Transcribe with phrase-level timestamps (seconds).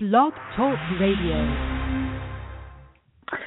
[0.00, 1.34] Blog Talk Radio.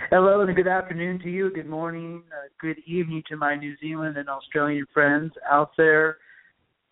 [0.10, 1.50] Hello and good afternoon to you.
[1.50, 2.24] Good morning.
[2.30, 6.18] Uh, good evening to my New Zealand and Australian friends out there.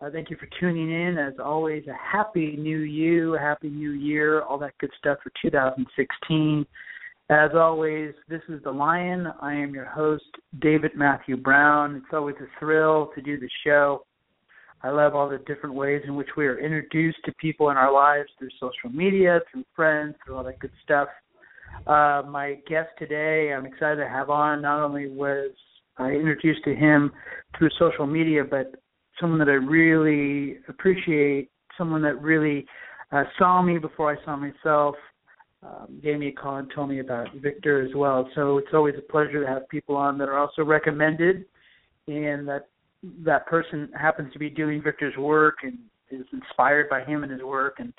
[0.00, 1.18] Uh, thank you for tuning in.
[1.18, 6.64] As always, a happy new you, happy new year, all that good stuff for 2016.
[7.28, 9.26] As always, this is The Lion.
[9.42, 10.24] I am your host,
[10.62, 11.96] David Matthew Brown.
[11.96, 14.06] It's always a thrill to do the show.
[14.82, 17.92] I love all the different ways in which we are introduced to people in our
[17.92, 21.08] lives through social media, through friends, through all that good stuff.
[21.86, 24.62] Uh, my guest today, I'm excited to have on.
[24.62, 25.50] Not only was
[25.98, 27.12] I introduced to him
[27.58, 28.74] through social media, but
[29.20, 32.64] someone that I really appreciate, someone that really
[33.12, 34.94] uh, saw me before I saw myself,
[35.62, 38.26] um, gave me a call and told me about Victor as well.
[38.34, 41.44] So it's always a pleasure to have people on that are also recommended
[42.06, 42.68] and that
[43.24, 45.78] that person happens to be doing Victor's work and
[46.10, 47.76] is inspired by him and his work.
[47.78, 47.92] And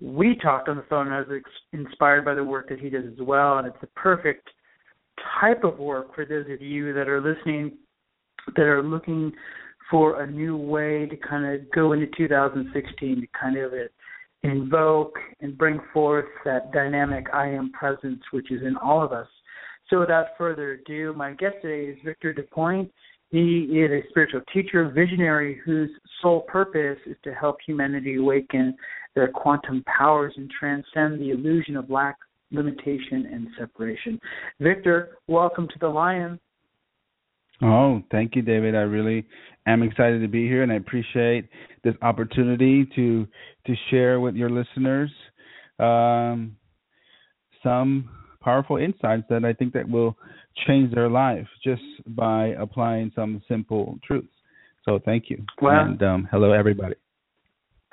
[0.00, 1.42] we talked on the phone, and I was
[1.72, 3.58] inspired by the work that he does as well.
[3.58, 4.48] And it's the perfect
[5.40, 7.72] type of work for those of you that are listening,
[8.54, 9.32] that are looking
[9.90, 13.72] for a new way to kind of go into 2016 to kind of
[14.42, 19.28] invoke and bring forth that dynamic I am presence, which is in all of us.
[19.88, 22.90] So without further ado, my guest today is Victor Da Ponte.
[23.30, 25.90] He is a spiritual teacher, visionary whose
[26.22, 28.76] sole purpose is to help humanity awaken
[29.14, 32.16] their quantum powers and transcend the illusion of lack,
[32.52, 34.20] limitation, and separation.
[34.60, 36.38] Victor, welcome to the Lion.
[37.62, 38.76] Oh, thank you, David.
[38.76, 39.26] I really
[39.66, 41.48] am excited to be here, and I appreciate
[41.82, 43.26] this opportunity to
[43.66, 45.10] to share with your listeners
[45.78, 46.56] um,
[47.62, 48.10] some
[48.42, 50.16] powerful insights that I think that will
[50.66, 54.28] change their life just by applying some simple truths.
[54.84, 55.44] So thank you.
[55.60, 56.94] Well, and um, hello, everybody.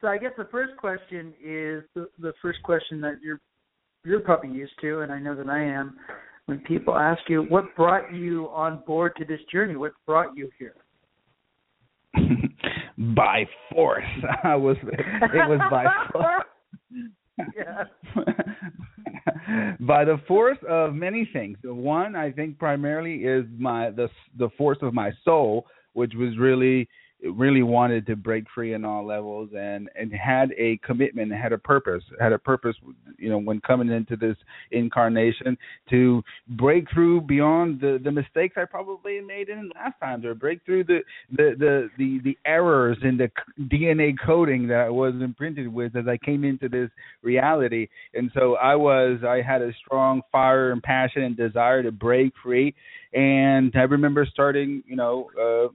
[0.00, 3.40] so I guess the first question is the, the first question that you're
[4.04, 5.96] you're probably used to, and I know that I am.
[6.46, 10.50] When people ask you what brought you on board to this journey, what brought you
[10.58, 10.74] here?
[13.16, 14.04] by force.
[14.44, 16.44] I was it was by force.
[17.56, 17.84] yeah.
[19.80, 21.58] By the force of many things.
[21.62, 26.88] One, I think, primarily is my the the force of my soul, which was really
[27.22, 31.58] really wanted to break free in all levels and and had a commitment had a
[31.58, 32.76] purpose had a purpose
[33.18, 34.36] you know when coming into this
[34.72, 35.56] incarnation
[35.88, 40.64] to break through beyond the the mistakes i probably made in last times or break
[40.66, 43.30] through the the the the, the errors in the
[43.68, 46.90] dna coding that i was imprinted with as i came into this
[47.22, 47.88] reality.
[48.14, 52.32] And so i was i had a strong fire and passion and desire to break
[52.42, 52.74] free.
[53.12, 55.72] And i remember starting you know uh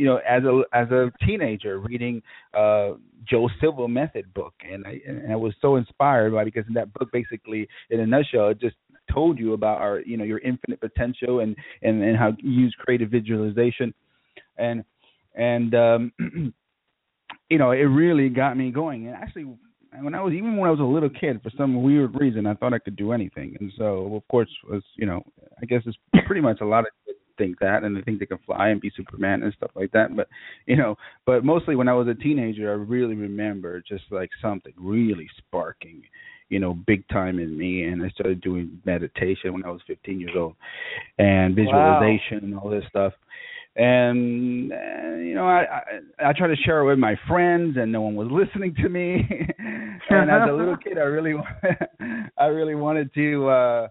[0.00, 2.22] you know, as a as a teenager, reading
[2.54, 2.92] uh,
[3.28, 6.90] Joe Silva Method book, and I and I was so inspired by because in that
[6.94, 8.76] book, basically, in a nutshell, it just
[9.12, 12.74] told you about our you know your infinite potential and and and how you use
[12.78, 13.92] creative visualization,
[14.56, 14.84] and
[15.34, 16.12] and um,
[17.50, 19.06] you know, it really got me going.
[19.06, 19.48] And actually,
[20.00, 22.54] when I was even when I was a little kid, for some weird reason, I
[22.54, 23.54] thought I could do anything.
[23.60, 25.22] And so, of course, was you know,
[25.60, 26.86] I guess it's pretty much a lot of
[27.40, 30.14] think that and they think they can fly and be Superman and stuff like that.
[30.14, 30.28] But
[30.66, 34.74] you know, but mostly when I was a teenager, I really remember just like something
[34.78, 36.02] really sparking,
[36.50, 37.84] you know, big time in me.
[37.84, 40.54] And I started doing meditation when I was 15 years old,
[41.18, 42.42] and visualization wow.
[42.42, 43.14] and all this stuff.
[43.76, 47.90] And uh, you know, I, I I tried to share it with my friends, and
[47.90, 49.26] no one was listening to me.
[50.10, 51.34] and as a little kid, I really
[52.38, 53.48] I really wanted to.
[53.48, 53.88] uh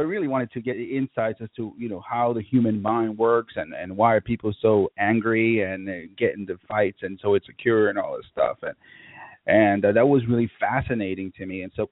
[0.00, 3.54] I really wanted to get insights as to you know how the human mind works
[3.56, 7.88] and and why are people so angry and uh, get into fights and so insecure
[7.88, 8.74] and all this stuff and
[9.46, 11.88] and uh, that was really fascinating to me and so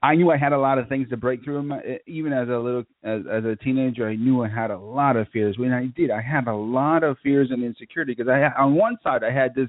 [0.00, 1.60] I knew I had a lot of things to break through.
[1.64, 5.16] My, even as a little, as, as a teenager, I knew I had a lot
[5.16, 5.58] of fears.
[5.58, 8.96] When I did, I had a lot of fears and insecurity because I, on one
[9.02, 9.68] side, I had this,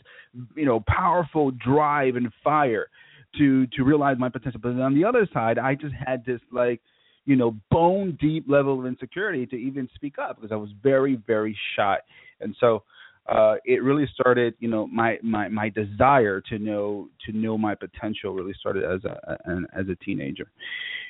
[0.55, 2.89] you know, powerful drive and fire
[3.37, 6.81] to to realize my potential, but on the other side, I just had this like
[7.29, 11.21] you know, bone deep level of insecurity to even speak up because I was very,
[11.27, 11.97] very shy.
[12.41, 12.81] And so
[13.27, 17.75] uh, it really started, you know, my, my, my desire to know to know my
[17.75, 19.37] potential really started as a,
[19.77, 20.49] as a teenager,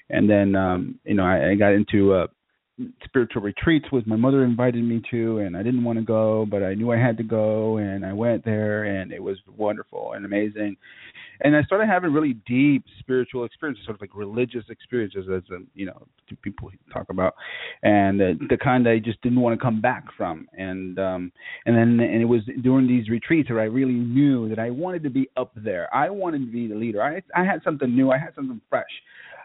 [0.09, 2.27] and then um, you know I, I got into uh,
[3.05, 6.63] spiritual retreats with my mother invited me to and I didn't want to go but
[6.63, 10.25] I knew I had to go and I went there and it was wonderful and
[10.25, 10.77] amazing
[11.41, 15.67] and I started having really deep spiritual experiences sort of like religious experiences as um,
[15.73, 16.07] you know
[16.41, 17.35] people talk about
[17.83, 21.31] and uh, the kind I just didn't want to come back from and um
[21.65, 25.03] and then and it was during these retreats where I really knew that I wanted
[25.03, 28.11] to be up there I wanted to be the leader I I had something new
[28.11, 28.91] I had something fresh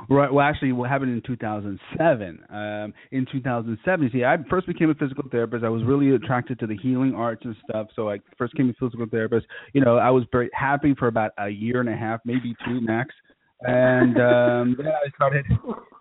[0.10, 0.32] Right.
[0.32, 2.40] Well, actually, what happened in 2007?
[2.50, 5.64] Um, in 2007, see, I first became a physical therapist.
[5.64, 7.88] I was really attracted to the healing arts and stuff.
[7.96, 9.48] So I first became a physical therapist.
[9.74, 12.82] You know, I was very happy for about a year and a half, maybe two
[12.82, 13.14] max.
[13.62, 15.46] And um, then I started,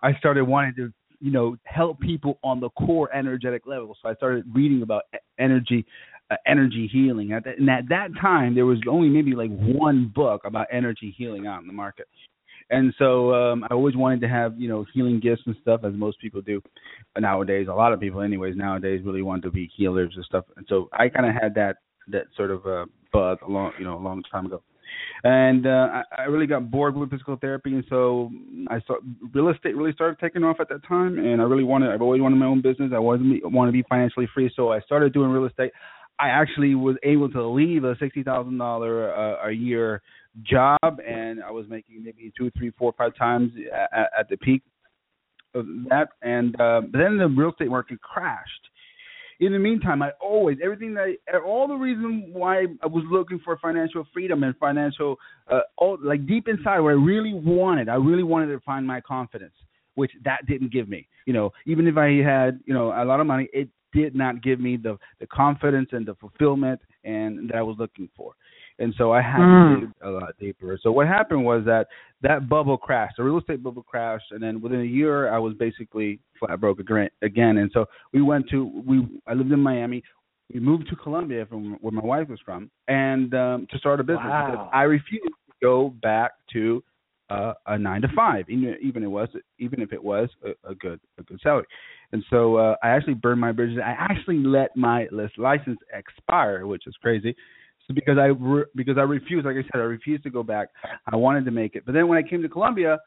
[0.03, 3.97] I started wanting to, you know, help people on the core energetic level.
[4.03, 5.05] So I started reading about
[5.39, 5.87] energy
[6.31, 7.33] uh, energy healing.
[7.33, 11.47] At and at that time, there was only maybe like one book about energy healing
[11.47, 12.09] out in the market.
[12.71, 15.93] And so um, I always wanted to have you know healing gifts and stuff, as
[15.95, 16.63] most people do
[17.19, 17.67] nowadays.
[17.71, 20.45] A lot of people, anyways, nowadays really want to be healers and stuff.
[20.57, 21.77] And so I kind of had that
[22.09, 24.63] that sort of uh, bug a long you know a long time ago.
[25.25, 28.31] And uh, I, I really got bored with physical therapy, and so
[28.69, 28.97] I saw
[29.33, 31.19] real estate really started taking off at that time.
[31.19, 32.93] And I really wanted, I've always wanted my own business.
[32.95, 35.73] I wasn't want to be financially free, so I started doing real estate.
[36.19, 40.03] I actually was able to leave a sixty thousand dollar a year
[40.43, 44.63] job, and I was making maybe two, three, four, five times at, at the peak
[45.55, 46.09] of that.
[46.23, 48.51] And uh, but then the real estate market crashed.
[49.41, 53.41] In the meantime, I always everything that I, all the reason why I was looking
[53.45, 55.17] for financial freedom and financial,
[55.51, 59.01] uh, all like deep inside, what I really wanted, I really wanted to find my
[59.01, 59.55] confidence,
[59.97, 61.09] which that didn't give me.
[61.27, 64.43] You know, even if I had you know a lot of money, it did not
[64.43, 68.33] give me the the confidence and the fulfillment and that I was looking for.
[68.79, 69.75] And so I had mm.
[69.75, 70.79] to dig a lot deeper.
[70.83, 71.87] So what happened was that
[72.23, 75.55] that bubble crashed, the real estate bubble crashed, and then within a year I was
[75.55, 77.59] basically flat broke again.
[77.59, 80.03] And so we went to we I lived in Miami.
[80.53, 84.03] We moved to Colombia from where my wife was from, and um, to start a
[84.03, 84.51] business wow.
[84.51, 86.83] because I refused to go back to
[87.31, 89.29] uh, a nine to five, even even it was
[89.59, 91.67] even if it was a, a good a good salary.
[92.13, 93.79] And so uh, I actually burned my bridges.
[93.83, 97.35] I actually let my license expire, which is crazy.
[97.87, 100.69] So because I re- because I refused, like I said, I refused to go back.
[101.11, 102.99] I wanted to make it, but then when I came to Colombia,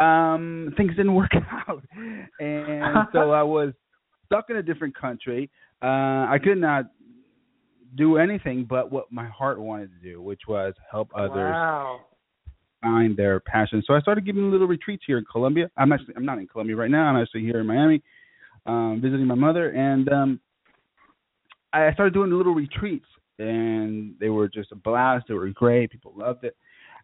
[0.00, 1.32] um, things didn't work
[1.68, 1.82] out,
[2.38, 3.72] and so I was
[4.26, 5.50] stuck in a different country.
[5.82, 6.86] Uh, I could not
[7.96, 12.00] do anything but what my heart wanted to do, which was help others wow
[12.80, 13.82] find their passion.
[13.86, 15.70] So I started giving little retreats here in Colombia.
[15.76, 17.04] I'm actually I'm not in Colombia right now.
[17.04, 18.02] I'm actually here in Miami,
[18.66, 20.40] um, visiting my mother, and um,
[21.72, 23.06] I started doing little retreats,
[23.38, 25.26] and they were just a blast.
[25.28, 25.90] They were great.
[25.90, 26.56] People loved it.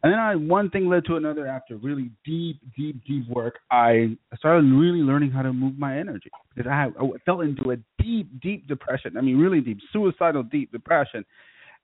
[0.03, 1.47] And then I, one thing led to another.
[1.47, 6.31] After really deep, deep, deep work, I started really learning how to move my energy
[6.55, 9.17] because I, I fell into a deep, deep depression.
[9.17, 11.25] I mean, really deep, suicidal, deep depression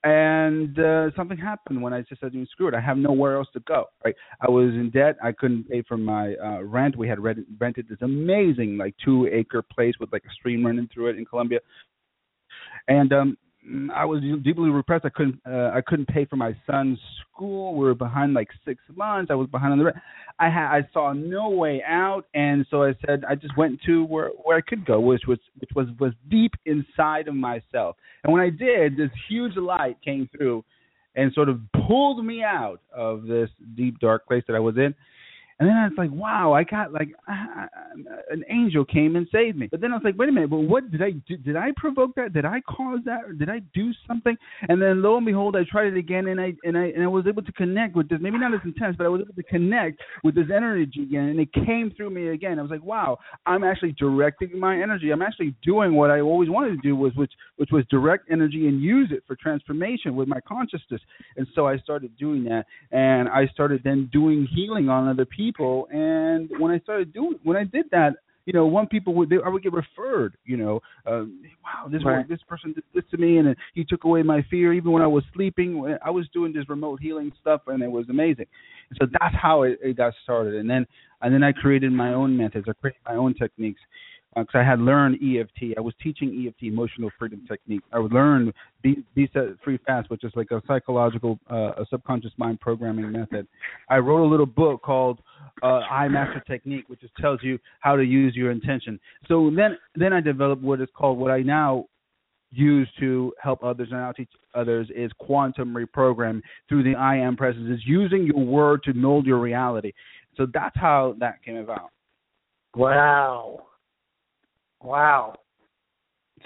[0.02, 2.74] and uh, something happened when I just said, "Screw it!
[2.74, 4.14] I have nowhere else to go." Right?
[4.40, 5.16] I was in debt.
[5.22, 6.96] I couldn't pay for my uh, rent.
[6.96, 10.88] We had rent, rented this amazing, like two acre place with like a stream running
[10.92, 11.60] through it in Colombia,
[12.88, 13.38] and um,
[13.94, 15.04] I was deeply repressed.
[15.04, 17.74] I couldn't uh, I couldn't pay for my son's school.
[17.74, 19.30] We were behind like six months.
[19.30, 19.96] I was behind on the rent.
[20.38, 24.04] I had I saw no way out, and so I said I just went to
[24.04, 27.96] where where I could go, which was which was was deep inside of myself.
[28.24, 30.64] And when I did, this huge light came through,
[31.14, 34.94] and sort of pulled me out of this deep dark place that I was in.
[35.60, 39.68] And then I was like, wow, I got like an angel came and saved me.
[39.70, 41.36] But then I was like, wait a minute, but what did I do?
[41.36, 42.32] Did I provoke that?
[42.32, 43.24] Did I cause that?
[43.26, 44.34] Or did I do something?
[44.70, 47.06] And then lo and behold, I tried it again, and I and I and I
[47.08, 48.20] was able to connect with this.
[48.22, 51.38] Maybe not as intense, but I was able to connect with this energy again, and
[51.38, 52.58] it came through me again.
[52.58, 55.10] I was like, wow, I'm actually directing my energy.
[55.10, 58.66] I'm actually doing what I always wanted to do was which which was direct energy
[58.66, 61.02] and use it for transformation with my consciousness.
[61.36, 65.49] And so I started doing that, and I started then doing healing on other people.
[65.92, 68.14] And when I started doing, when I did that,
[68.46, 70.36] you know, one people would they, I would get referred.
[70.44, 72.28] You know, um, wow, this Right.
[72.28, 74.72] this person did this to me, and he took away my fear.
[74.72, 77.90] Even when I was sleeping, when I was doing this remote healing stuff, and it
[77.90, 78.46] was amazing.
[78.98, 80.54] So that's how it, it got started.
[80.54, 80.86] And then
[81.22, 82.66] and then I created my own methods.
[82.68, 83.80] I created my own techniques
[84.36, 85.76] because I had learned EFT.
[85.76, 87.82] I was teaching EFT, emotional freedom technique.
[87.92, 88.52] I would learn
[88.82, 93.10] be be set free fast, which is like a psychological, uh, a subconscious mind programming
[93.12, 93.46] method.
[93.88, 95.20] I wrote a little book called
[95.62, 98.98] uh, I Master Technique, which just tells you how to use your intention.
[99.28, 101.86] So then then I developed what is called what I now
[102.52, 107.36] use to help others and I'll teach others is quantum reprogram through the I am
[107.36, 109.92] presence is using your word to mold your reality.
[110.36, 111.90] So that's how that came about.
[112.74, 113.66] Wow.
[114.82, 115.36] Wow.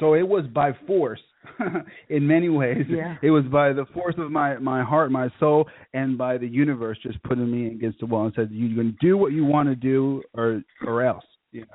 [0.01, 1.21] So it was by force
[2.09, 2.85] in many ways.
[2.89, 3.17] Yeah.
[3.23, 6.99] It was by the force of my my heart, my soul, and by the universe
[7.03, 9.77] just putting me against the wall and said, "You can do what you want to
[9.77, 11.67] do, or or else." You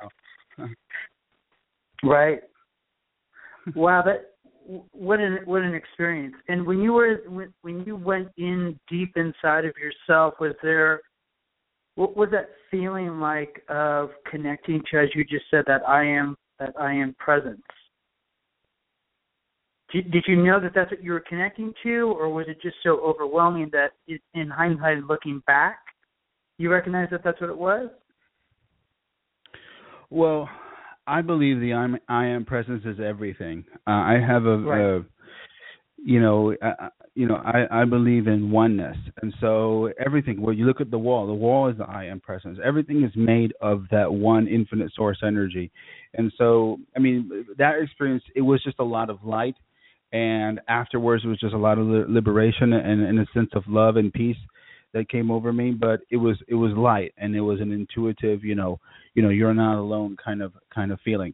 [0.57, 0.67] know.
[2.01, 2.39] Right.
[3.75, 4.31] wow, that
[4.91, 6.35] what an what an experience.
[6.47, 11.01] And when you were when, when you went in deep inside of yourself, was there
[11.95, 16.37] what was that feeling like of connecting to, as you just said, that I am
[16.59, 17.61] that I am presence?
[19.91, 22.75] Did, did you know that that's what you were connecting to, or was it just
[22.83, 25.79] so overwhelming that, it, in hindsight, looking back,
[26.57, 27.89] you recognize that that's what it was?
[30.09, 30.49] Well,
[31.07, 33.65] I believe the I'm, I am presence is everything.
[33.87, 34.81] Uh, I have a, Right.
[34.81, 35.05] a
[36.03, 40.41] you know, uh, you know, I I believe in oneness, and so everything.
[40.41, 42.57] When you look at the wall, the wall is the I am presence.
[42.63, 45.71] Everything is made of that one infinite source energy,
[46.13, 48.23] and so I mean that experience.
[48.35, 49.55] It was just a lot of light,
[50.11, 53.95] and afterwards it was just a lot of liberation and, and a sense of love
[53.97, 54.37] and peace
[54.93, 55.71] that came over me.
[55.71, 58.79] But it was it was light, and it was an intuitive, you know,
[59.13, 61.33] you know, you're not alone kind of kind of feeling.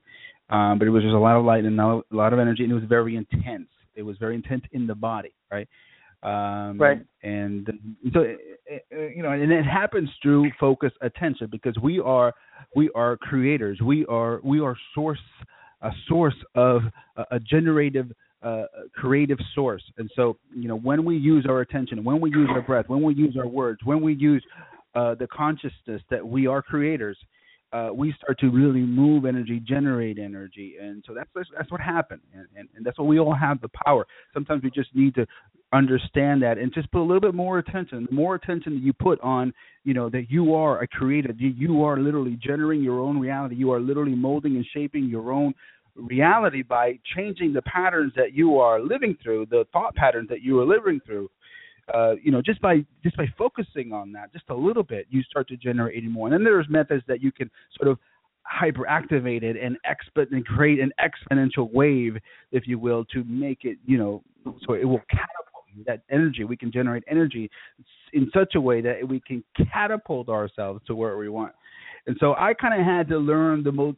[0.50, 2.72] Um, but it was just a lot of light and a lot of energy, and
[2.72, 3.68] it was very intense.
[3.96, 5.68] It was very intense in the body, right?
[6.22, 7.06] Um, Right.
[7.24, 7.68] And
[8.14, 12.34] so, uh, uh, you know, and it happens through focus attention because we are
[12.76, 13.80] we are creators.
[13.84, 15.20] We are we are source
[15.82, 16.82] a source of
[17.16, 18.12] a, a generative
[18.46, 19.84] uh, creative source.
[19.98, 23.02] And so, you know, when we use our attention, when we use our breath, when
[23.02, 24.44] we use our words, when we use
[24.94, 27.18] uh, the consciousness that we are creators,
[27.74, 32.22] uh, we start to really move energy, generate energy, and so that's that's, what happened,
[32.34, 34.06] and, and and that's what we all have the power.
[34.34, 35.26] Sometimes we just need to
[35.74, 38.06] understand that and just put a little bit more attention.
[38.10, 39.52] The more attention that you put on,
[39.84, 43.56] you know, that you are a creator, you are literally generating your own reality.
[43.56, 45.54] You are literally molding and shaping your own
[45.96, 50.60] reality by changing the patterns that you are living through, the thought patterns that you
[50.60, 51.30] are living through
[51.94, 55.22] uh, you know, just by just by focusing on that just a little bit, you
[55.24, 56.28] start to generate more.
[56.28, 58.00] And then there's methods that you can sort of
[58.62, 62.18] hyperactivate it and exp- and create an exponential wave,
[62.52, 64.24] if you will, to make it, you know,
[64.66, 65.32] so it will catapult.
[65.86, 67.52] That energy, we can generate energy
[68.14, 71.52] in such a way that we can catapult ourselves to where we want.
[72.08, 73.98] And so I kind of had to learn the most,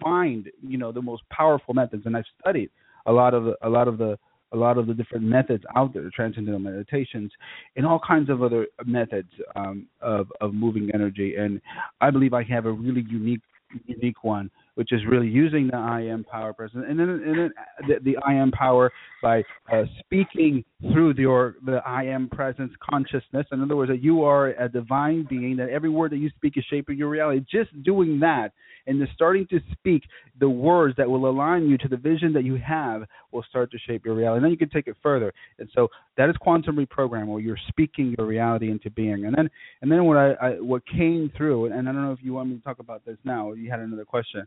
[0.00, 2.70] find, you know, the most powerful methods, and I've studied
[3.06, 4.18] a lot of a lot of the
[4.52, 7.30] a lot of the different methods out there, transcendental meditations,
[7.76, 11.34] and all kinds of other methods um, of of moving energy.
[11.36, 11.60] And
[12.00, 13.42] I believe I have a really unique
[13.86, 17.50] unique one, which is really using the I am power presence, and then and then
[17.88, 23.46] the, the I am power by uh, speaking through your the I am presence consciousness.
[23.52, 25.56] In other words, that you are a divine being.
[25.56, 27.44] That every word that you speak is shaping your reality.
[27.50, 28.52] Just doing that
[28.86, 30.02] and then starting to speak
[30.40, 33.78] the words that will align you to the vision that you have will start to
[33.78, 34.36] shape your reality.
[34.36, 35.32] And then you can take it further.
[35.58, 39.24] And so that is quantum reprogram, where you're speaking your reality into being.
[39.26, 39.50] And then
[39.82, 42.50] and then what I, I what came through, and I don't know if you want
[42.50, 43.48] me to talk about this now.
[43.48, 44.46] Or you had another question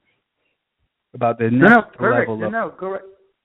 [1.17, 3.01] about the No, next no, level of no, go right.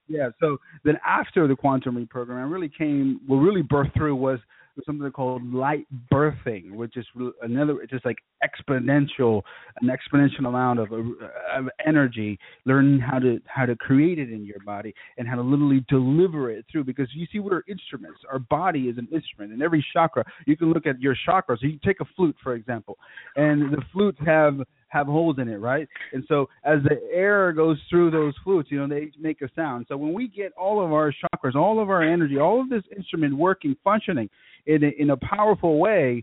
[0.07, 0.29] yeah.
[0.41, 3.21] So then after the quantum reprogram, I really came.
[3.27, 4.39] What really birthed through was
[4.87, 7.07] something called light birthing, which is
[7.43, 9.43] another just like exponential,
[9.83, 12.39] an exponential amount of, of energy.
[12.65, 16.51] Learning how to how to create it in your body and how to literally deliver
[16.51, 16.85] it through.
[16.85, 18.21] Because you see, we're instruments.
[18.31, 20.25] Our body is an instrument, and every chakra.
[20.47, 21.61] You can look at your chakras.
[21.61, 22.97] So you take a flute, for example,
[23.37, 24.55] and the flutes have
[24.93, 25.89] have holes in it, right?
[26.13, 29.87] And so as the air goes through those flutes, you know, they make a sound.
[29.89, 32.83] So when we get all of our chakras, all of our energy, all of this
[32.95, 34.29] instrument working, functioning
[34.67, 36.23] in a, in a powerful way,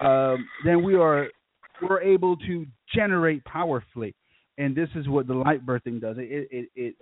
[0.00, 1.28] um, then we are
[1.82, 4.14] we're able to generate powerfully.
[4.58, 6.16] And this is what the light birthing does.
[6.18, 6.94] It it, it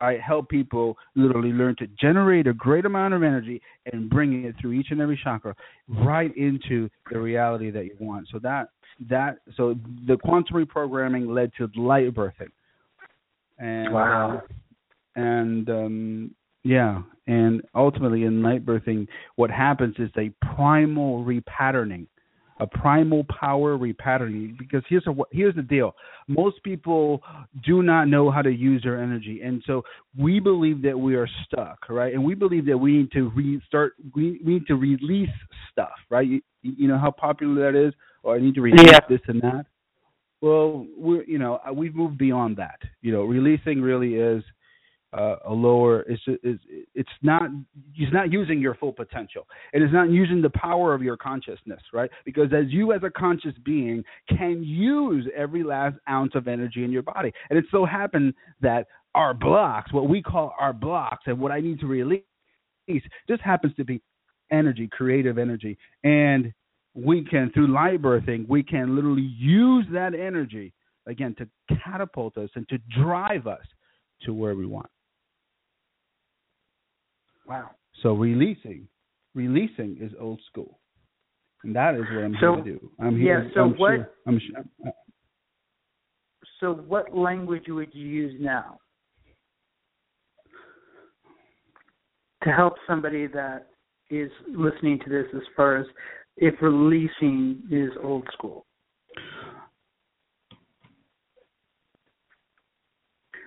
[0.00, 3.60] I help people literally learn to generate a great amount of energy
[3.92, 5.54] and bring it through each and every chakra
[5.88, 8.28] right into the reality that you want.
[8.32, 8.68] So that
[9.08, 9.76] that so
[10.06, 12.50] the quantum reprogramming led to light birthing.
[13.58, 14.42] And wow.
[15.16, 22.06] And um yeah, and ultimately in light birthing what happens is a primal repatterning
[22.60, 24.58] a primal power repatterning.
[24.58, 25.94] Because here's a, here's the deal.
[26.26, 27.22] Most people
[27.64, 29.40] do not know how to use their energy.
[29.42, 29.82] And so
[30.18, 32.12] we believe that we are stuck right?
[32.12, 35.30] And we believe that we need to restart we, we need to release
[35.70, 36.26] stuff right?
[36.26, 37.94] You, you know how popular that is?
[38.22, 38.98] Or i need to release yeah.
[39.08, 39.66] this and that?
[40.40, 42.80] Well we're you know we've moved beyond that.
[43.00, 44.42] You know releasing really is
[45.12, 46.62] uh, a lower it's it's
[46.94, 47.44] it's not
[47.96, 49.46] it's not using your full potential.
[49.72, 52.10] And it is not using the power of your consciousness right?
[52.24, 56.92] Because as you as a conscious being can use every last ounce of energy in
[56.92, 57.32] your body.
[57.48, 61.60] And it so happened that our blocks what we call our blocks and what i
[61.60, 62.22] need to release
[63.26, 64.02] just happens to be
[64.50, 65.76] energy creative energy.
[66.04, 66.52] And
[66.94, 70.72] we can through light birthing we can literally use that energy
[71.06, 71.48] again to
[71.84, 73.64] catapult us and to drive us
[74.22, 74.90] to where we want
[77.48, 77.70] Wow.
[78.02, 78.86] So releasing,
[79.34, 80.78] releasing is old school,
[81.64, 82.90] and that is what I'm so, here to do.
[83.00, 83.44] I'm here.
[83.44, 83.54] Yeah.
[83.54, 83.94] So I'm what?
[83.94, 84.90] Sure, I'm sure, uh,
[86.60, 88.78] so what language would you use now
[92.44, 93.68] to help somebody that
[94.10, 95.86] is listening to this as far as
[96.36, 98.66] if releasing is old school?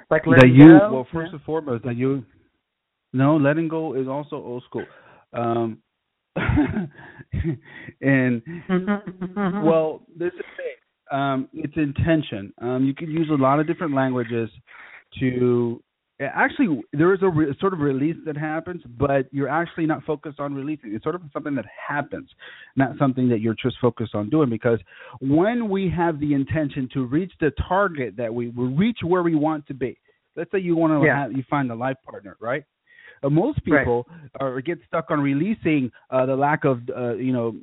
[0.09, 1.37] Like that you well first yeah.
[1.37, 2.25] and foremost that you
[3.13, 4.85] no, letting go is also old school.
[5.33, 5.79] Um,
[8.01, 8.41] and
[9.63, 10.79] well, this is it.
[11.13, 12.53] Um, it's intention.
[12.61, 14.49] Um, you can use a lot of different languages
[15.19, 15.83] to
[16.21, 20.39] actually there is a re, sort of release that happens, but you're actually not focused
[20.39, 20.93] on releasing.
[20.93, 22.29] It's sort of something that happens,
[22.75, 24.49] not something that you're just focused on doing.
[24.49, 24.79] Because
[25.19, 29.35] when we have the intention to reach the target that we will reach where we
[29.35, 29.97] want to be.
[30.35, 31.23] Let's say you want to yeah.
[31.23, 32.63] have, you find a life partner, right?
[33.23, 34.29] Uh, most people right.
[34.39, 37.55] are get stuck on releasing uh, the lack of uh, you know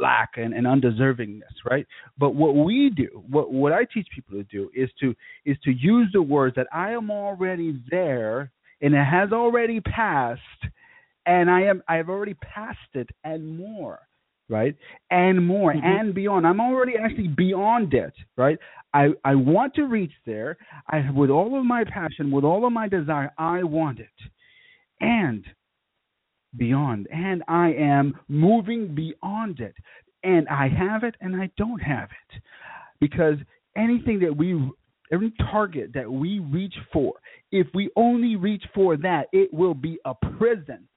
[0.00, 1.86] lack and, and undeservingness, right?
[2.18, 5.70] But what we do, what what I teach people to do is to is to
[5.70, 10.40] use the words that I am already there and it has already passed
[11.26, 14.00] and I am I've already passed it and more
[14.48, 14.76] right
[15.10, 15.86] and more mm-hmm.
[15.86, 18.58] and beyond i'm already actually beyond it right
[18.92, 20.56] i i want to reach there
[20.88, 24.08] i with all of my passion with all of my desire i want it
[25.02, 25.44] and
[26.56, 27.08] beyond.
[27.12, 29.74] And I am moving beyond it.
[30.24, 32.40] And I have it and I don't have it.
[33.00, 33.36] Because
[33.76, 34.58] anything that we,
[35.12, 37.14] every target that we reach for,
[37.50, 40.88] if we only reach for that, it will be a prison.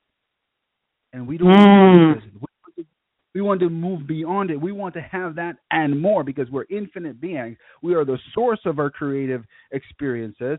[1.12, 2.22] And we don't mm.
[3.34, 4.56] We want to move beyond it.
[4.56, 7.58] We want to have that and more because we're infinite beings.
[7.82, 10.58] We are the source of our creative experiences.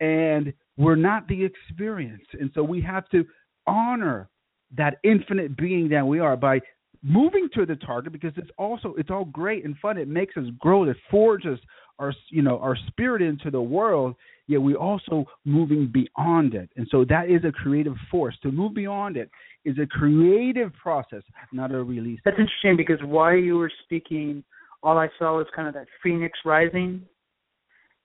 [0.00, 2.24] And we're not the experience.
[2.38, 3.24] And so we have to
[3.66, 4.28] honor
[4.76, 6.60] that infinite being that we are by
[7.02, 9.98] moving to the target because it's also it's all great and fun.
[9.98, 10.84] It makes us grow.
[10.84, 11.58] It forges
[11.98, 14.14] our you know our spirit into the world.
[14.48, 18.36] Yet we also moving beyond it, and so that is a creative force.
[18.42, 19.28] To move beyond it
[19.64, 22.20] is a creative process, not a release.
[22.24, 24.44] That's interesting because while you were speaking,
[24.84, 27.02] all I saw was kind of that phoenix rising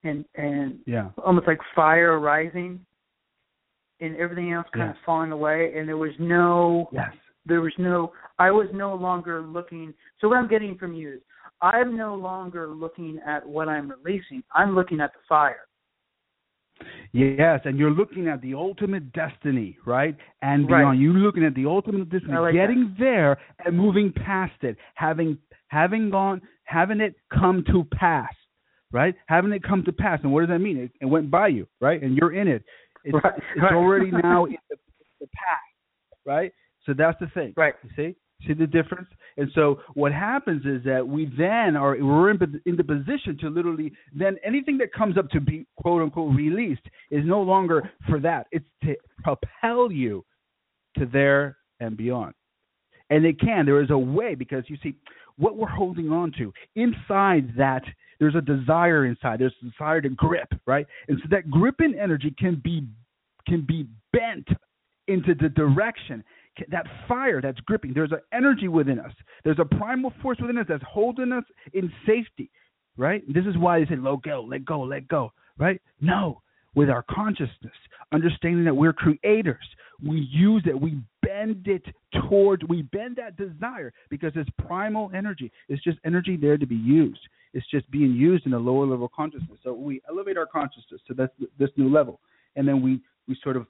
[0.04, 2.80] and and yeah, almost like fire rising,
[4.00, 4.98] and everything else kind yes.
[4.98, 7.12] of falling away, and there was no yes,
[7.46, 9.94] there was no I was no longer looking.
[10.20, 11.20] So what I'm getting from you is
[11.62, 14.44] I'm no longer looking at what I'm releasing.
[14.54, 15.68] I'm looking at the fire.
[17.14, 20.16] Yes, and you're looking at the ultimate destiny, right?
[20.42, 20.84] And beyond.
[20.84, 21.00] Right.
[21.00, 23.00] You're looking at the ultimate destiny, like getting that.
[23.00, 25.38] there and moving past it, having
[25.68, 28.34] having gone, having it come to pass
[28.92, 29.16] right?
[29.28, 30.20] Having it come to pass.
[30.24, 30.78] And what does that mean?
[30.78, 32.02] It, it went by you, right?
[32.02, 32.64] And you're in it.
[33.04, 33.34] It's, right.
[33.56, 34.76] it's already now in the,
[35.20, 36.52] the past, right?
[36.86, 37.54] So So that's the thing.
[37.56, 37.74] Right.
[37.84, 38.16] You see?
[38.48, 39.08] See the difference?
[39.38, 43.50] And so what happens is that we then are we're in, in the position to
[43.50, 48.20] literally then anything that comes up to be quote unquote released is no longer for
[48.20, 48.48] that.
[48.52, 50.26] It's to propel you
[50.98, 52.34] to there and beyond.
[53.12, 53.66] And it can.
[53.66, 54.96] There is a way because you see
[55.38, 57.84] what we're holding on to inside that
[58.22, 59.40] there's a desire inside.
[59.40, 60.86] There's a desire to grip, right?
[61.08, 62.88] And so that gripping energy can be
[63.48, 64.48] can be bent
[65.08, 66.24] into the direction
[66.70, 67.94] that fire that's gripping.
[67.94, 69.12] There's an energy within us.
[69.44, 72.52] There's a primal force within us that's holding us in safety,
[72.96, 73.24] right?
[73.28, 75.82] This is why they say, let go, let go, let go, right?
[76.00, 76.42] No,
[76.76, 77.74] with our consciousness,
[78.12, 79.66] understanding that we're creators,
[80.06, 81.84] we use it, we bend it
[82.28, 85.52] towards, we bend that desire because it's primal energy.
[85.70, 87.20] It's just energy there to be used.
[87.54, 89.60] It's just being used in a lower level consciousness.
[89.64, 91.30] So we elevate our consciousness to this,
[91.60, 92.20] this new level,
[92.56, 93.68] and then we we sort of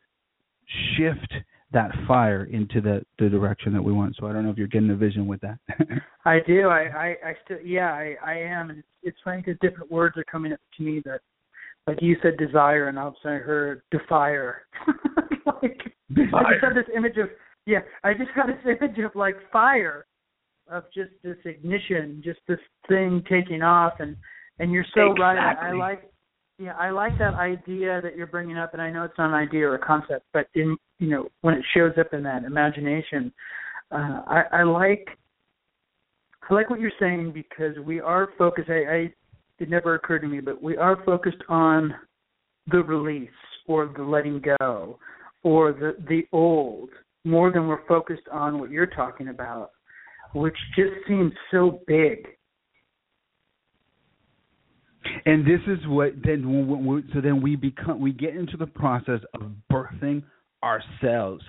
[0.95, 1.33] shift
[1.73, 4.15] that fire into the the direction that we want.
[4.19, 5.57] So I don't know if you're getting a vision with that.
[6.25, 6.67] I do.
[6.67, 10.15] I I, I still yeah I I am, and it's, it's funny because different words
[10.17, 11.21] are coming up to me that
[11.87, 14.55] like you said desire, and all of a sudden I heard defire.
[15.61, 16.45] like Desire.
[16.45, 17.29] I just had this image of
[17.65, 20.05] yeah I just got this image of like fire
[20.69, 24.15] of just this ignition, just this thing taking off, and
[24.59, 25.37] and you're so right.
[25.37, 26.11] I, I like
[26.59, 29.33] yeah, I like that idea that you're bringing up, and I know it's not an
[29.33, 33.31] idea or a concept, but in you know when it shows up in that imagination,
[33.91, 35.07] uh, I, I like
[36.49, 38.69] I like what you're saying because we are focused.
[38.69, 39.13] I, I
[39.61, 41.93] it never occurred to me, but we are focused on
[42.71, 43.29] the release
[43.67, 44.97] or the letting go
[45.43, 46.89] or the the old
[47.23, 49.71] more than we're focused on what you're talking about,
[50.33, 52.27] which just seems so big.
[55.25, 59.51] and this is what then so then we become we get into the process of
[59.71, 60.23] birthing
[60.63, 61.43] ourselves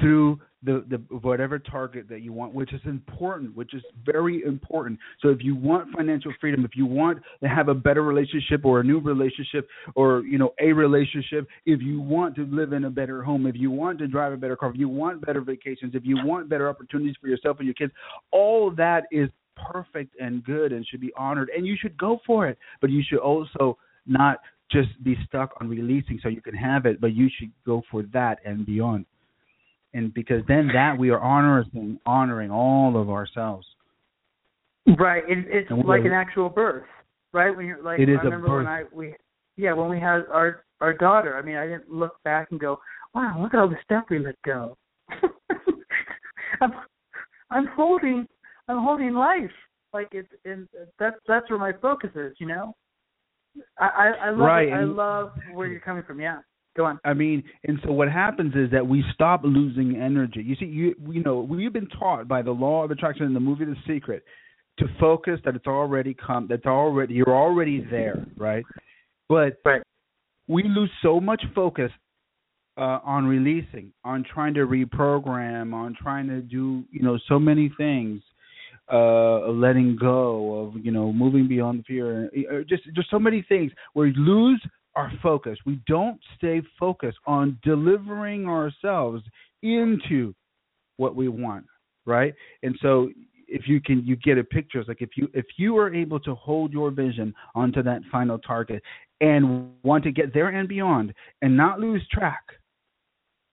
[0.00, 4.98] through the, the whatever target that you want, which is important, which is very important.
[5.20, 8.80] So if you want financial freedom, if you want to have a better relationship or
[8.80, 12.90] a new relationship or you know a relationship, if you want to live in a
[12.90, 15.94] better home, if you want to drive a better car, if you want better vacations,
[15.94, 17.92] if you want better opportunities for yourself and your kids,
[18.30, 22.46] all that is perfect and good and should be honored and you should go for
[22.46, 22.56] it.
[22.80, 24.38] But you should also not
[24.70, 28.04] just be stuck on releasing so you can have it, but you should go for
[28.14, 29.06] that and beyond
[29.94, 33.66] and because then that we are honoring honoring all of ourselves.
[34.98, 35.22] Right.
[35.28, 36.86] It, it's like an actual birth,
[37.32, 37.56] right?
[37.56, 39.14] When you're like, It is I a remember when I we,
[39.56, 41.36] yeah, when we had our our daughter.
[41.36, 42.80] I mean, I didn't look back and go,
[43.14, 44.76] wow, look at all the stuff we let go.
[46.60, 46.72] I'm
[47.50, 48.26] I'm holding
[48.68, 49.50] I'm holding life.
[49.92, 52.32] Like it's and that's that's where my focus is.
[52.38, 52.74] You know.
[53.78, 54.72] I I, I love Right.
[54.72, 56.20] I love where you're coming from.
[56.20, 56.38] Yeah.
[56.76, 56.98] Go on.
[57.04, 60.42] I mean, and so what happens is that we stop losing energy.
[60.42, 63.40] You see, you you know, we've been taught by the law of attraction in the
[63.40, 64.24] movie The Secret
[64.78, 68.64] to focus that it's already come, that's already you're already there, right?
[69.28, 69.82] But Right.
[70.48, 71.90] we lose so much focus
[72.78, 77.70] uh, on releasing, on trying to reprogram, on trying to do, you know, so many
[77.76, 78.22] things,
[78.90, 83.70] uh, letting go of, you know, moving beyond fear, uh, just just so many things
[83.92, 84.60] where you lose
[84.94, 85.58] our focus.
[85.64, 89.22] We don't stay focused on delivering ourselves
[89.62, 90.34] into
[90.96, 91.64] what we want,
[92.06, 92.34] right?
[92.62, 93.10] And so
[93.48, 96.18] if you can you get a picture it's like if you if you are able
[96.18, 98.82] to hold your vision onto that final target
[99.20, 102.42] and want to get there and beyond and not lose track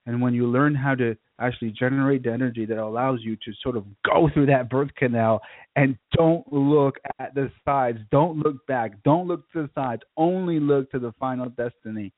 [0.06, 3.78] and when you learn how to actually generate the energy that allows you to sort
[3.78, 5.42] of go through that birth canal
[5.76, 10.60] and don't look at the sides, don't look back, don't look to the sides, only
[10.60, 12.12] look to the final destiny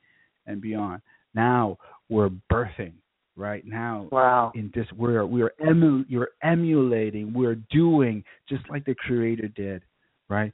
[0.47, 1.01] and beyond.
[1.33, 1.77] Now
[2.09, 2.93] we're birthing,
[3.35, 3.65] right?
[3.65, 4.51] Now Wow.
[4.55, 9.83] in this we're we're emu, you're emulating, we're doing just like the creator did,
[10.29, 10.53] right?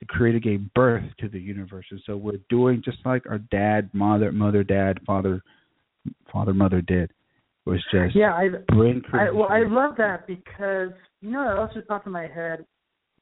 [0.00, 1.84] The creator gave birth to the universe.
[1.90, 5.42] And so we're doing just like our dad, mother, mother, dad, father,
[6.32, 7.12] father, mother did.
[7.70, 8.34] Was just Yeah.
[8.34, 12.26] I bring I, well, I love that because you know, it also popped in my
[12.26, 12.66] head.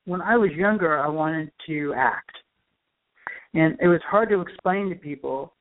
[0.06, 2.34] When I was younger, I wanted to act,
[3.52, 5.52] and it was hard to explain to people.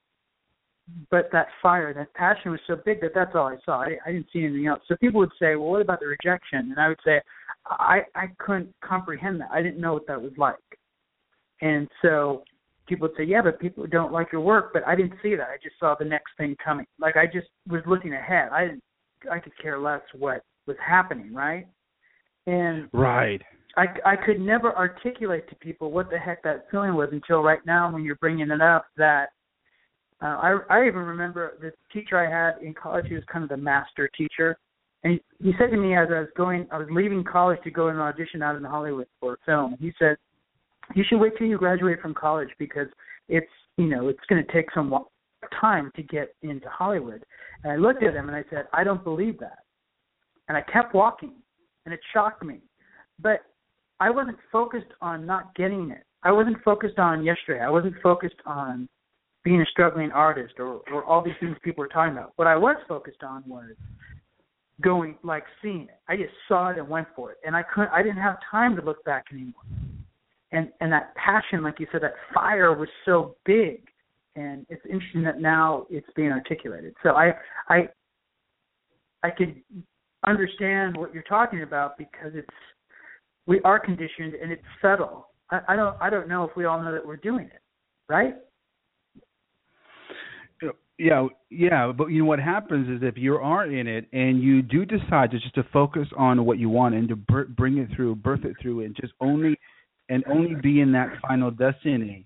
[1.12, 3.82] But that fire, that passion was so big that that's all I saw.
[3.82, 4.80] I, I didn't see anything else.
[4.88, 7.20] So people would say, "Well, what about the rejection?" And I would say,
[7.66, 9.50] "I I couldn't comprehend that.
[9.52, 10.56] I didn't know what that was like."
[11.60, 12.46] And so
[12.88, 15.50] people would say, "Yeah, but people don't like your work." But I didn't see that.
[15.50, 16.86] I just saw the next thing coming.
[17.00, 18.50] Like I just was looking ahead.
[18.52, 18.84] I didn't.
[19.32, 21.68] I could care less what was happening, right?
[22.46, 23.42] And right.
[23.76, 27.64] I I could never articulate to people what the heck that feeling was until right
[27.66, 28.86] now when you're bringing it up.
[28.98, 29.30] That
[30.22, 33.06] uh, I I even remember the teacher I had in college.
[33.08, 34.58] He was kind of the master teacher,
[35.04, 37.90] And he said to me as I was going, I was leaving college to go
[37.90, 39.78] and audition out in Hollywood for a film.
[39.80, 40.18] He said,
[40.96, 42.88] "You should wait till you graduate from college because
[43.28, 44.94] it's you know it's going to take some
[45.60, 47.24] time to get into Hollywood."
[47.64, 49.60] And I looked at him and I said, "I don't believe that."
[50.48, 51.34] And I kept walking,
[51.86, 52.62] and it shocked me.
[53.20, 53.42] But
[54.00, 56.04] I wasn't focused on not getting it.
[56.24, 57.62] I wasn't focused on yesterday.
[57.62, 58.88] I wasn't focused on
[59.44, 62.34] being a struggling artist or, or all these things people were talking about.
[62.36, 63.72] What I was focused on was
[64.82, 66.00] going like seeing it.
[66.08, 67.38] I just saw it and went for it.
[67.46, 69.54] And I couldn't I didn't have time to look back anymore.
[70.52, 73.88] And and that passion, like you said, that fire was so big.
[74.36, 76.94] And it's interesting that now it's being articulated.
[77.04, 77.34] So I
[77.70, 77.90] I
[79.24, 79.56] I could
[80.26, 82.48] understand what you're talking about because it's
[83.46, 85.30] we are conditioned and it's subtle.
[85.52, 87.62] I, I don't I don't know if we all know that we're doing it,
[88.08, 88.36] right?
[91.00, 94.64] Yeah, yeah, but you know what happens is if you are in it and you
[94.64, 98.16] do decide to just to focus on what you want and to bring it through,
[98.16, 99.60] birth it through, and just only
[100.10, 102.26] and only be in that final destiny,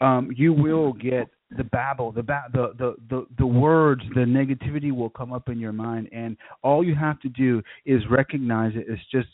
[0.00, 4.92] um, you will get the babble, the ba- the, the the the words, the negativity
[4.92, 8.86] will come up in your mind, and all you have to do is recognize it.
[8.88, 9.28] It's just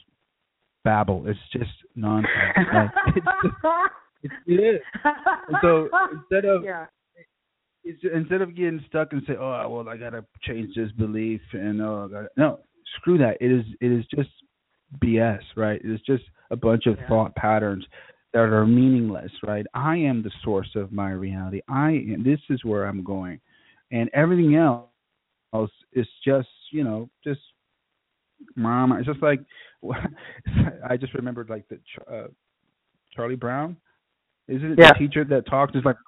[0.85, 1.25] babble.
[1.27, 2.33] It's just nonsense.
[3.15, 3.55] It's just,
[4.23, 4.81] it, it is.
[5.05, 6.87] And so instead of yeah.
[7.85, 12.09] instead of getting stuck and say, "Oh, well, I gotta change this belief," and oh,
[12.09, 12.61] I gotta, no,
[12.97, 13.37] screw that.
[13.41, 14.31] It is it is just
[15.03, 15.81] BS, right?
[15.83, 17.09] It is just a bunch of Yeah.
[17.09, 17.87] thought patterns
[18.33, 19.67] that are meaningless, right?
[19.75, 21.61] I am the source of my reality.
[21.69, 23.41] I am, this is where I'm going,
[23.91, 24.91] and everything else
[25.93, 27.41] is just you know just
[28.55, 28.93] mom.
[28.93, 29.41] It's just like
[30.89, 31.79] I just remembered like the
[32.13, 32.29] uh,
[33.13, 33.77] Charlie Brown.
[34.49, 34.93] Is it Yeah.
[34.93, 35.75] the teacher that talks?
[35.75, 35.97] Is like.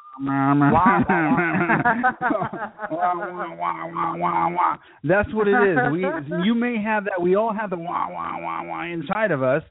[5.03, 5.79] That's what it is.
[5.91, 6.05] We
[6.45, 7.21] you may have that.
[7.21, 9.63] We all have the wah wah wah wah inside of us,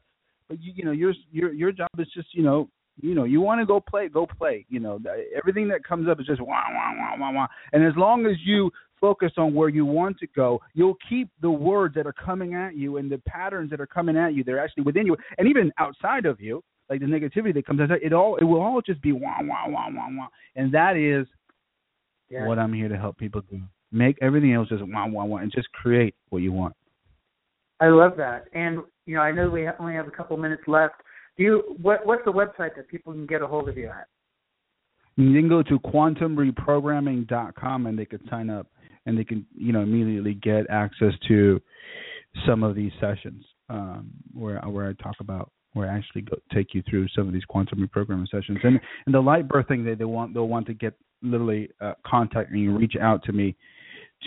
[0.50, 2.68] but you you know your your your job is just you know
[3.02, 4.66] you know you want to go play go play.
[4.68, 5.00] You know
[5.38, 7.48] everything that comes up is just wah wah wah wah wah.
[7.72, 11.50] And as long as you focus on where you want to go, you'll keep the
[11.50, 14.44] words that are coming at you and the patterns that are coming at you.
[14.44, 16.62] They're actually within you and even outside of you.
[16.90, 19.68] Like the negativity that comes outside, it all it will all just be wah wah
[19.68, 21.28] wah wah wah, and that is
[22.30, 22.48] Yeah.
[22.48, 23.62] what I'm here to help people do.
[23.92, 26.76] Make everything else just wah wah wah, and just create what you want.
[27.80, 28.46] I love that.
[28.54, 30.96] And you know, I know we only have a couple minutes left.
[31.38, 34.08] Do you what what's the website that people can get a hold of you at?
[35.16, 38.68] You can go to quantumreprogramming.com and they can sign up
[39.06, 41.62] and they can you know immediately get access to
[42.46, 46.74] some of these sessions um, where where I talk about where I actually go, take
[46.74, 50.06] you through some of these quantum reprogramming sessions and and the light birthing they they
[50.06, 53.56] want they'll want to get literally uh, contact me reach out to me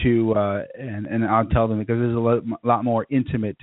[0.03, 3.59] to uh, and and I'll tell them because there's a lot, lot more intimate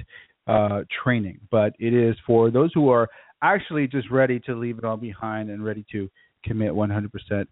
[0.47, 1.39] uh, training.
[1.51, 3.07] But it is for those who are
[3.41, 6.09] actually just ready to leave it all behind and ready to
[6.43, 7.47] commit 100%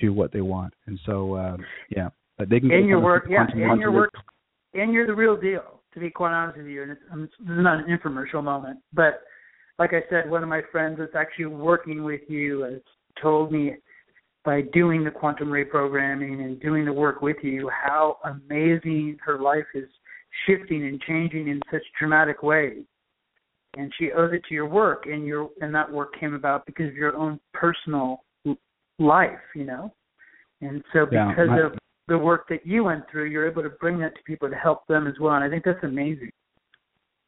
[0.00, 0.74] to what they want.
[0.86, 4.14] And so um, yeah but they can get In your work, yeah, in your work,
[4.72, 5.80] and you're the real deal.
[5.94, 8.78] To be quite honest with you, and it's, um, this is not an infomercial moment,
[8.92, 9.22] but
[9.78, 12.80] like I said, one of my friends that's actually working with you has
[13.20, 13.74] told me
[14.48, 19.66] by doing the quantum reprogramming and doing the work with you how amazing her life
[19.74, 19.86] is
[20.46, 22.82] shifting and changing in such dramatic ways.
[23.76, 26.88] And she owes it to your work, and your and that work came about because
[26.88, 28.24] of your own personal
[28.98, 29.92] life, you know.
[30.62, 33.68] And so Yeah, because my- of the work that you went through, you're able to
[33.68, 35.34] bring that to people to help them as well.
[35.34, 36.32] And I think that's amazing.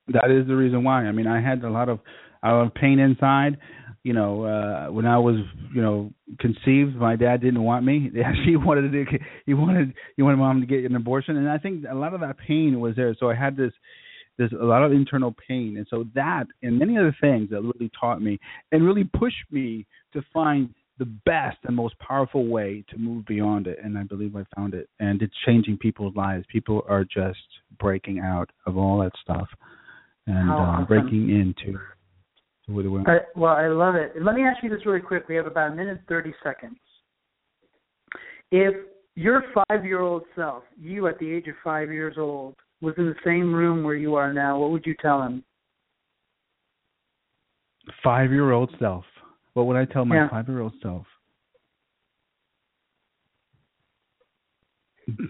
[0.08, 1.04] that is the reason why.
[1.04, 2.00] I mean, I had a lot of
[2.42, 3.58] a lot of pain inside.
[4.02, 5.36] You know, uh when I was,
[5.74, 8.10] you know, conceived, my dad didn't want me.
[8.44, 11.84] He wanted to he wanted he wanted mom to get an abortion, and I think
[11.90, 13.14] a lot of that pain was there.
[13.18, 13.72] So I had this
[14.38, 17.90] there's a lot of internal pain, and so that and many other things that really
[18.00, 18.38] taught me
[18.72, 23.66] and really pushed me to find the best and most powerful way to move beyond
[23.66, 23.78] it.
[23.82, 26.44] And I believe I found it, and it's changing people's lives.
[26.50, 27.38] People are just
[27.78, 29.48] breaking out of all that stuff
[30.26, 30.86] and uh, awesome.
[30.86, 31.78] breaking into
[32.74, 33.08] where they went.
[33.08, 34.12] I, well, I love it.
[34.20, 35.28] Let me ask you this really quick.
[35.28, 36.78] We have about a minute and 30 seconds.
[38.50, 38.74] If
[39.14, 43.06] your five year old self, you at the age of five years old, was in
[43.06, 45.44] the same room where you are now, what would you tell him?
[48.02, 49.04] Five year old self.
[49.54, 50.28] What would I tell my Yeah.
[50.30, 51.06] five year old self?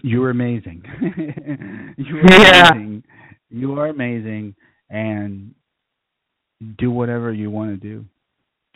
[0.02, 0.82] You're amazing.
[1.96, 2.72] you are Yeah.
[2.72, 3.04] amazing.
[3.48, 4.54] You are amazing
[4.90, 5.54] and
[6.78, 8.04] do whatever you want to do.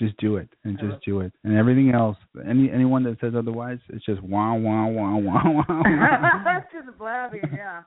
[0.01, 1.33] Just do it and just do it.
[1.45, 2.17] And everything else
[2.49, 5.65] any anyone that says otherwise, it's just wah wah wah wah wah.
[5.69, 6.61] wah.
[6.73, 7.83] Just blabbing, yeah.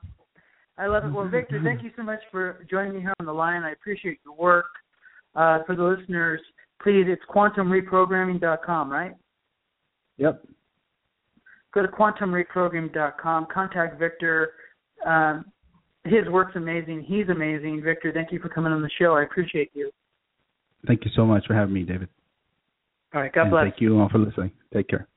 [0.78, 1.12] I love it.
[1.12, 3.62] Well, Victor, thank you so much for joining me here on the line.
[3.62, 4.66] I appreciate your work.
[5.34, 6.40] Uh, for the listeners,
[6.82, 9.14] please, it's quantumreprogramming.com, right?
[10.16, 10.44] Yep.
[11.74, 13.46] Go to quantumreprogramming.com.
[13.52, 14.52] Contact Victor.
[15.04, 15.44] Um,
[16.08, 17.04] his work's amazing.
[17.06, 17.82] He's amazing.
[17.82, 19.14] Victor, thank you for coming on the show.
[19.14, 19.90] I appreciate you.
[20.86, 22.08] Thank you so much for having me, David.
[23.14, 23.32] All right.
[23.32, 23.64] God and bless.
[23.64, 24.52] Thank you all for listening.
[24.72, 25.08] Take care.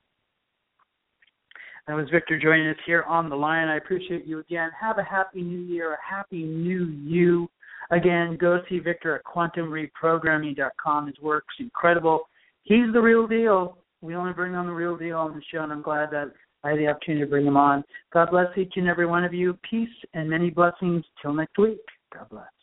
[1.87, 3.67] That was Victor joining us here on the line.
[3.67, 4.69] I appreciate you again.
[4.79, 7.49] Have a happy new year, a happy new you.
[7.89, 11.07] Again, go see Victor at quantumreprogramming.com.
[11.07, 12.21] His work's incredible.
[12.63, 13.77] He's the real deal.
[14.01, 16.31] We only bring on the real deal on the show, and I'm glad that
[16.63, 17.83] I had the opportunity to bring them on.
[18.13, 19.57] God bless each and every one of you.
[19.67, 21.03] Peace and many blessings.
[21.21, 21.79] Till next week.
[22.13, 22.60] God bless.